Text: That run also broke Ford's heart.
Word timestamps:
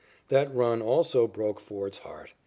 That 0.29 0.51
run 0.51 0.81
also 0.81 1.27
broke 1.27 1.59
Ford's 1.59 1.99
heart. 1.99 2.33